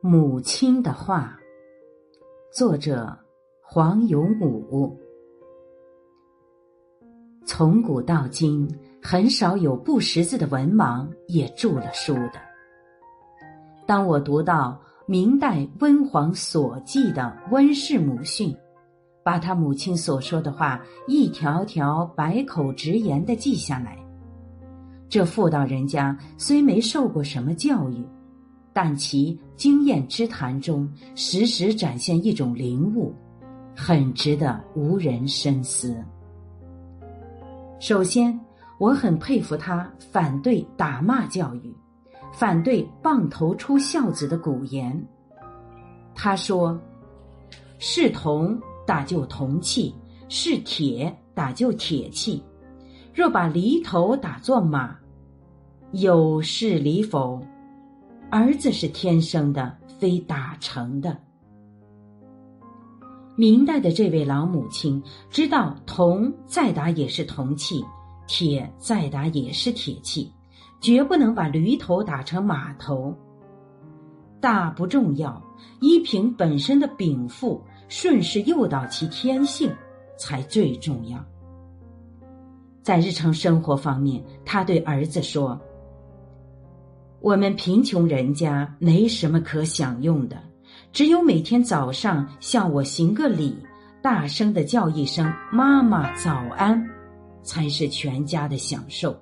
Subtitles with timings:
[0.00, 1.36] 母亲的话，
[2.52, 3.18] 作者
[3.60, 4.96] 黄永武。
[7.44, 8.68] 从古到今，
[9.02, 12.34] 很少有不识字的文盲也著了书的。
[13.88, 18.56] 当我读到明代温黄所记的温氏母训，
[19.24, 23.98] 把他母亲所说的话一条条百口直言的记下来。
[25.08, 28.06] 这妇道人家虽没受过什么教育，
[28.80, 33.12] 但其经验之谈中，时时展现一种灵悟，
[33.74, 36.00] 很值得无人深思。
[37.80, 38.38] 首先，
[38.78, 41.74] 我很佩服他反对打骂教育，
[42.32, 45.04] 反对棒头出孝子的古言。
[46.14, 46.80] 他说
[47.80, 49.92] ：“是铜打就铜器，
[50.28, 52.40] 是铁打就铁器。
[53.12, 54.96] 若把犁头打作马。”
[55.90, 57.42] 有是理否？
[58.30, 61.16] 儿子是天生的，非打成的。
[63.36, 67.82] 明代的这位老母亲知道，铜再打也是铜器，
[68.26, 70.30] 铁再打也是铁器，
[70.78, 73.14] 绝不能把驴头打成马头。
[74.40, 75.42] 大不重要，
[75.80, 79.72] 依凭本身的禀赋，顺势诱导其天性，
[80.18, 81.18] 才最重要。
[82.82, 85.58] 在日常生活方面，他对儿子说。
[87.20, 90.36] 我们贫穷人家没什么可享用的，
[90.92, 93.56] 只有每天早上向我行个礼，
[94.00, 96.80] 大声的叫一声“妈妈早安”，
[97.42, 99.16] 才是全家的享受。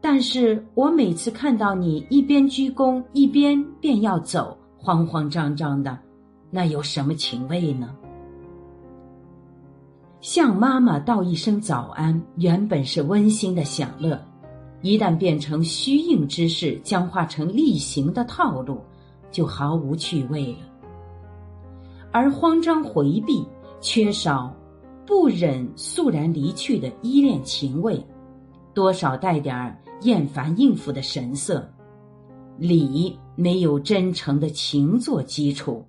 [0.00, 5.96] 但是我每次看到你一边鞠躬一边便要走，慌慌张张的，
[6.50, 7.94] 那有什么情味呢？
[10.20, 14.18] 向妈妈道一声早安，原本是温馨的享乐。
[14.82, 18.80] 一旦变成虚应之事，僵化成例行的套路，
[19.30, 20.58] 就毫无趣味了。
[22.10, 23.46] 而慌张回避、
[23.80, 24.52] 缺少
[25.06, 28.04] 不忍肃然离去的依恋情味，
[28.74, 31.72] 多少带点儿厌烦应付的神色。
[32.58, 35.86] 礼没有真诚的情做基础，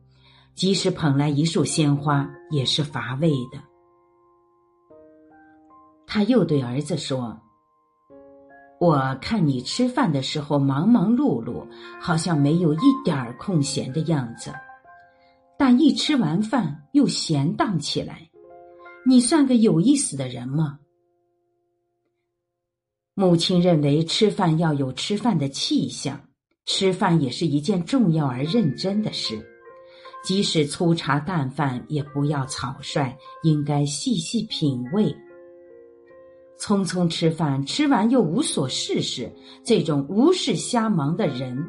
[0.54, 3.60] 即使捧来一束鲜花，也是乏味的。
[6.06, 7.36] 他又对儿子说。
[8.84, 11.66] 我看你吃饭的时候忙忙碌碌，
[12.02, 14.52] 好像没有一点儿空闲的样子，
[15.58, 18.30] 但一吃完饭又闲荡起来。
[19.06, 20.80] 你算个有意思的人吗？
[23.14, 26.20] 母亲认为吃饭要有吃饭的气象，
[26.66, 29.42] 吃饭也是一件重要而认真的事，
[30.26, 35.16] 即使粗茶淡饭也不要草率，应该细细品味。
[36.64, 39.30] 匆匆吃饭，吃完又无所事事，
[39.66, 41.62] 这种无事瞎忙的人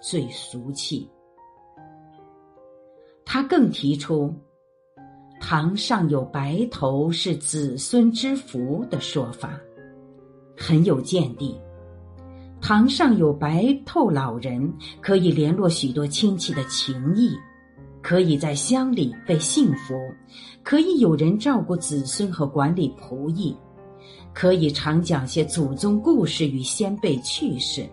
[0.00, 1.10] 最俗气。
[3.24, 4.32] 他更提出
[5.42, 9.58] “堂上有白头是子孙之福”的说法，
[10.56, 11.60] 很有见地。
[12.60, 17.34] 堂上有白头老人，可以联络许多亲戚的情谊，
[18.00, 19.98] 可以在乡里被幸福，
[20.62, 23.56] 可以有人照顾子孙和管理仆役。
[24.32, 27.86] 可以常讲些祖宗故事与先辈趣事，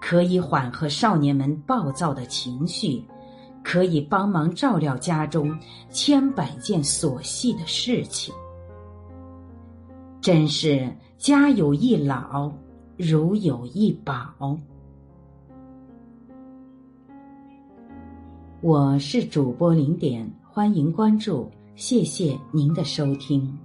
[0.00, 3.02] 可以缓和少年们暴躁的情绪，
[3.62, 5.56] 可以帮忙照料家中
[5.90, 8.34] 千百件琐细的事情。
[10.20, 12.52] 真是家有一老，
[12.96, 14.58] 如有一宝。
[18.60, 23.58] 我是主播零点，欢迎关注，谢谢您的收听。